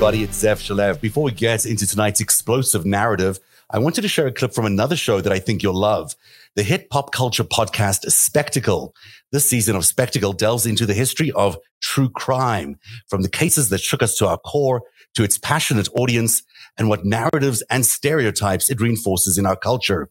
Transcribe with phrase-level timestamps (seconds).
[0.00, 0.22] everybody.
[0.22, 0.98] It's Zev Shalev.
[1.02, 3.38] Before we get into tonight's explosive narrative,
[3.68, 6.16] I wanted to share a clip from another show that I think you'll love.
[6.56, 8.94] The hit pop culture podcast Spectacle.
[9.30, 13.82] This season of Spectacle delves into the history of true crime, from the cases that
[13.82, 14.80] shook us to our core
[15.16, 16.44] to its passionate audience
[16.78, 20.08] and what narratives and stereotypes it reinforces in our culture.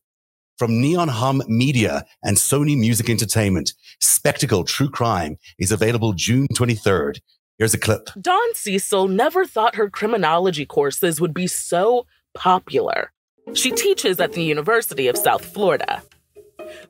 [0.60, 7.22] From Neon Hum Media and Sony Music Entertainment, Spectacle True Crime is available June 23rd.
[7.60, 8.10] Here's a clip.
[8.20, 13.12] Dawn Cecil never thought her criminology courses would be so popular.
[13.54, 16.02] She teaches at the University of South Florida.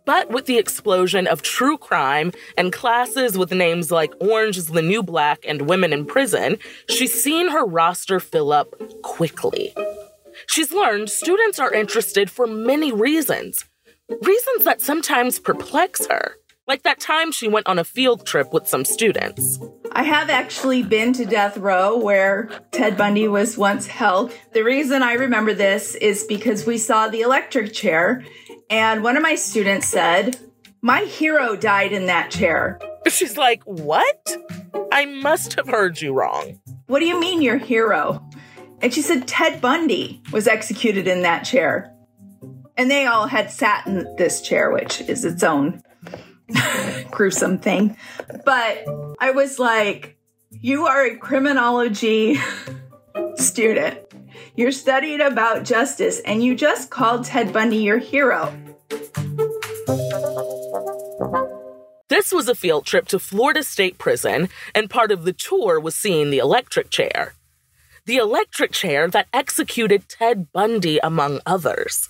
[0.05, 4.83] But with the explosion of true crime and classes with names like Orange is the
[4.83, 9.73] New Black and Women in Prison, she's seen her roster fill up quickly.
[10.45, 13.65] She's learned students are interested for many reasons,
[14.21, 16.35] reasons that sometimes perplex her,
[16.67, 19.57] like that time she went on a field trip with some students.
[19.99, 24.31] I have actually been to death row where Ted Bundy was once held.
[24.53, 28.23] The reason I remember this is because we saw the electric chair,
[28.69, 30.37] and one of my students said,
[30.81, 32.79] My hero died in that chair.
[33.09, 34.37] She's like, What?
[34.89, 36.61] I must have heard you wrong.
[36.87, 38.25] What do you mean, your hero?
[38.81, 41.93] And she said, Ted Bundy was executed in that chair.
[42.77, 45.83] And they all had sat in this chair, which is its own
[47.11, 47.97] gruesome thing.
[48.45, 48.85] But
[49.19, 50.17] I was like,
[50.51, 52.37] you are a criminology
[53.35, 53.99] student.
[54.55, 58.53] You're studying about justice, and you just called Ted Bundy your hero.
[62.09, 65.95] This was a field trip to Florida State Prison, and part of the tour was
[65.95, 67.35] seeing the electric chair.
[68.05, 72.09] The electric chair that executed Ted Bundy, among others.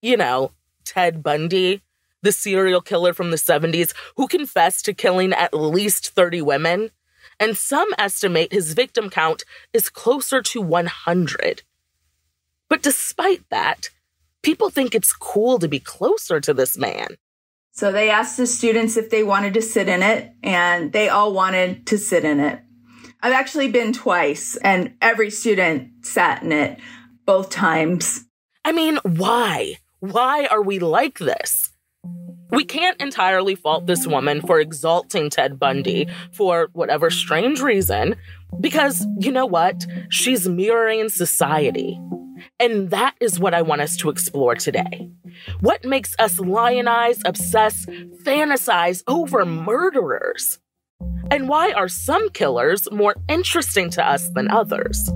[0.00, 0.52] You know,
[0.84, 1.82] Ted Bundy,
[2.24, 6.90] the serial killer from the 70s who confessed to killing at least 30 women.
[7.38, 11.62] And some estimate his victim count is closer to 100.
[12.68, 13.90] But despite that,
[14.42, 17.16] people think it's cool to be closer to this man.
[17.72, 21.32] So they asked the students if they wanted to sit in it, and they all
[21.32, 22.60] wanted to sit in it.
[23.20, 26.78] I've actually been twice, and every student sat in it
[27.26, 28.26] both times.
[28.64, 29.78] I mean, why?
[29.98, 31.73] Why are we like this?
[32.50, 38.16] We can't entirely fault this woman for exalting Ted Bundy for whatever strange reason,
[38.60, 39.84] because you know what?
[40.08, 41.98] She's mirroring society.
[42.60, 45.10] And that is what I want us to explore today.
[45.60, 47.86] What makes us lionize, obsess,
[48.22, 50.60] fantasize over murderers?
[51.30, 55.10] And why are some killers more interesting to us than others?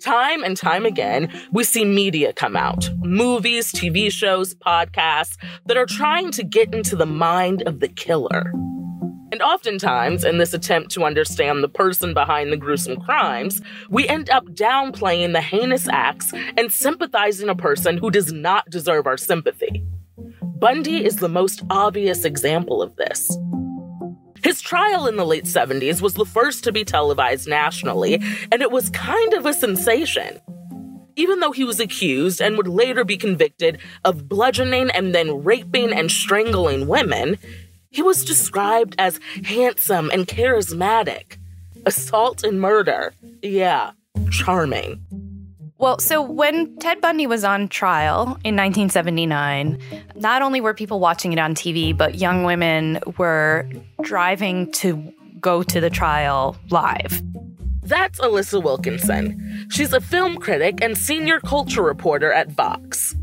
[0.00, 5.84] Time and time again, we see media come out movies, TV shows, podcasts that are
[5.84, 8.50] trying to get into the mind of the killer.
[9.32, 14.30] And oftentimes, in this attempt to understand the person behind the gruesome crimes, we end
[14.30, 19.84] up downplaying the heinous acts and sympathizing a person who does not deserve our sympathy.
[20.42, 23.36] Bundy is the most obvious example of this.
[24.42, 28.70] His trial in the late 70s was the first to be televised nationally, and it
[28.70, 30.40] was kind of a sensation.
[31.16, 35.92] Even though he was accused and would later be convicted of bludgeoning and then raping
[35.92, 37.36] and strangling women,
[37.90, 41.36] he was described as handsome and charismatic.
[41.84, 43.12] Assault and murder.
[43.42, 43.92] Yeah,
[44.30, 45.04] charming.
[45.80, 49.78] Well, so when Ted Bundy was on trial in 1979,
[50.14, 53.66] not only were people watching it on TV, but young women were
[54.02, 55.10] driving to
[55.40, 57.22] go to the trial live.
[57.82, 59.68] That's Alissa Wilkinson.
[59.70, 63.16] She's a film critic and senior culture reporter at Vox.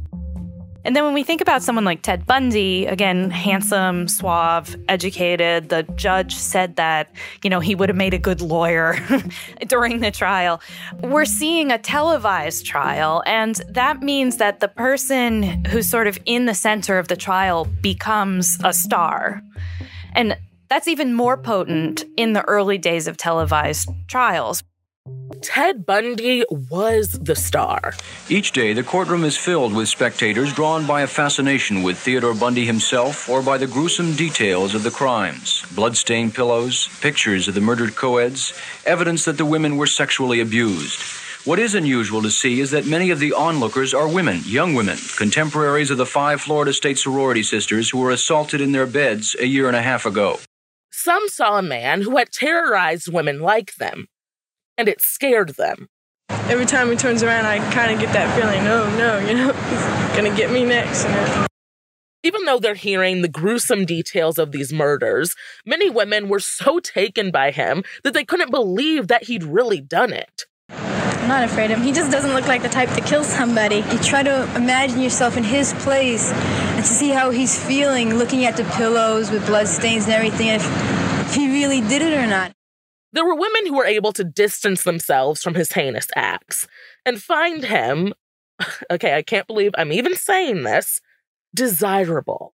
[0.87, 5.83] And then when we think about someone like Ted Bundy, again, handsome, suave, educated, the
[5.97, 7.11] judge said that,
[7.43, 8.95] you know, he would have made a good lawyer
[9.67, 10.62] during the trial.
[11.01, 16.45] We're seeing a televised trial, and that means that the person who's sort of in
[16.45, 19.41] the center of the trial becomes a star.
[20.13, 20.38] And
[20.69, 24.63] that's even more potent in the early days of televised trials.
[25.42, 27.94] Ted Bundy was the star.
[28.30, 32.65] Each day, the courtroom is filled with spectators drawn by a fascination with Theodore Bundy
[32.65, 37.95] himself or by the gruesome details of the crimes bloodstained pillows, pictures of the murdered
[37.95, 38.54] co-eds,
[38.86, 41.01] evidence that the women were sexually abused.
[41.45, 44.98] What is unusual to see is that many of the onlookers are women, young women,
[45.18, 49.45] contemporaries of the five Florida State sorority sisters who were assaulted in their beds a
[49.45, 50.39] year and a half ago.
[50.92, 54.07] Some saw a man who had terrorized women like them
[54.77, 55.88] and it scared them.
[56.29, 59.53] Every time he turns around, I kind of get that feeling, oh no, you know,
[59.69, 61.06] he's gonna get me next.
[61.06, 61.47] You know?
[62.24, 65.35] Even though they're hearing the gruesome details of these murders,
[65.65, 70.12] many women were so taken by him that they couldn't believe that he'd really done
[70.12, 70.44] it.
[70.69, 71.85] I'm not afraid of him.
[71.85, 73.77] He just doesn't look like the type to kill somebody.
[73.91, 78.45] You try to imagine yourself in his place and to see how he's feeling looking
[78.45, 80.65] at the pillows with blood stains and everything, if,
[81.27, 82.51] if he really did it or not.
[83.17, 86.67] There were women who were able to distance themselves from his heinous acts
[87.03, 88.13] and find him,
[88.91, 91.01] okay, I can't believe I'm even saying this,
[91.55, 92.53] desirable.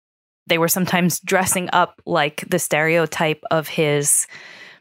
[0.48, 4.26] They were sometimes dressing up like the stereotype of his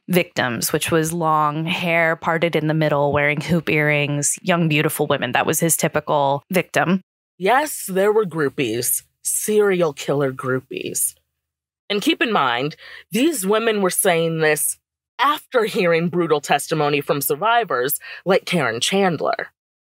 [0.07, 5.33] victims, which was long hair parted in the middle, wearing hoop earrings, young, beautiful women.
[5.33, 7.01] That was his typical victim.
[7.37, 11.13] Yes, there were groupies, serial killer groupies.
[11.87, 12.75] And keep in mind,
[13.11, 14.79] these women were saying this
[15.19, 19.47] after hearing brutal testimony from survivors like Karen Chandler.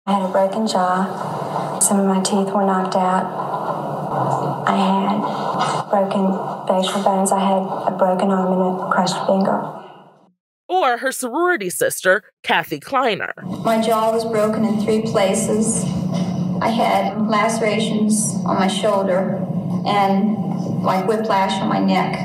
[0.06, 1.78] I had a broken jaw.
[1.80, 3.52] Some of my teeth were knocked out.
[4.66, 6.26] I had broken
[6.66, 7.30] facial bones.
[7.30, 9.78] I had a broken arm and a crushed finger.
[10.68, 13.34] Or her sorority sister, Kathy Kleiner.
[13.64, 15.84] My jaw was broken in three places.
[16.60, 19.36] I had lacerations on my shoulder
[19.86, 22.16] and like whiplash on my neck.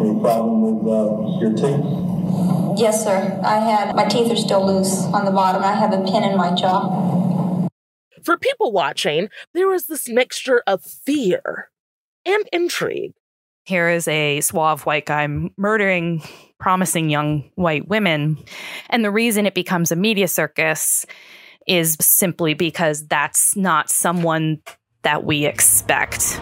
[0.00, 2.78] Any problem with uh, your teeth?
[2.78, 3.40] Yes, sir.
[3.42, 5.62] I had my teeth are still loose on the bottom.
[5.62, 7.68] I have a pin in my jaw.
[8.22, 11.70] For people watching, there was this mixture of fear
[12.24, 13.12] and intrigue.
[13.64, 15.26] Here is a suave white guy
[15.56, 16.22] murdering
[16.58, 18.38] promising young white women.
[18.90, 21.06] And the reason it becomes a media circus
[21.66, 24.62] is simply because that's not someone
[25.02, 26.40] that we expect.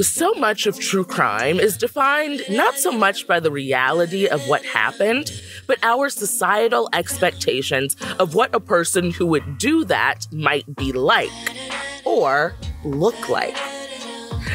[0.00, 4.64] So much of true crime is defined not so much by the reality of what
[4.64, 5.30] happened,
[5.66, 11.30] but our societal expectations of what a person who would do that might be like
[12.04, 12.54] or
[12.84, 13.56] look like.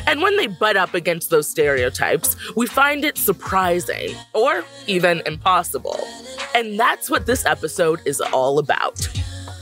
[0.07, 5.99] And when they butt up against those stereotypes, we find it surprising or even impossible.
[6.53, 9.07] And that's what this episode is all about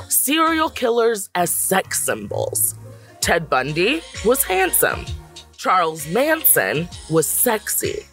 [0.10, 2.76] serial killers as sex symbols.
[3.22, 5.06] Ted Bundy was handsome,
[5.58, 8.06] Charles Manson was sexy,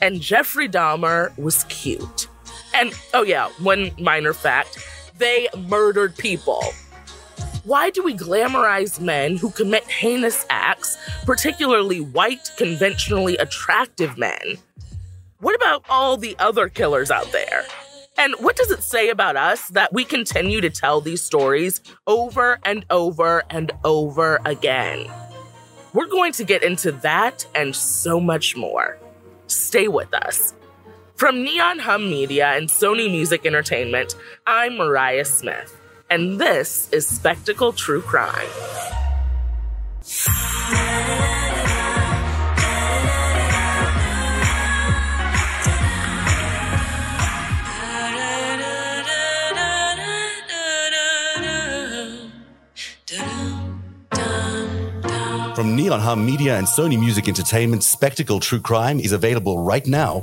[0.00, 2.28] and Jeffrey Dahmer was cute.
[2.74, 4.78] And oh, yeah, one minor fact
[5.18, 6.62] they murdered people.
[7.64, 14.58] Why do we glamorize men who commit heinous acts, particularly white, conventionally attractive men?
[15.40, 17.64] What about all the other killers out there?
[18.18, 22.58] And what does it say about us that we continue to tell these stories over
[22.64, 25.10] and over and over again?
[25.96, 28.98] We're going to get into that and so much more.
[29.46, 30.52] Stay with us.
[31.14, 34.14] From Neon Hum Media and Sony Music Entertainment,
[34.46, 35.74] I'm Mariah Smith
[36.10, 38.46] and this is Spectacle True Crime.
[55.56, 60.22] From Neon Hum Media and Sony Music Entertainment, Spectacle True Crime is available right now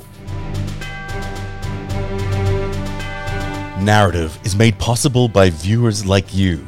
[3.84, 6.64] narrative is made possible by viewers like you.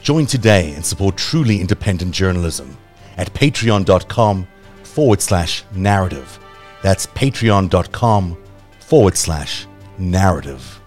[0.00, 2.76] Join today and support truly independent journalism
[3.18, 4.48] at patreon.com
[4.82, 6.38] forward slash narrative.
[6.82, 8.36] That's patreon.com
[8.80, 9.66] forward slash
[9.98, 10.80] narrative.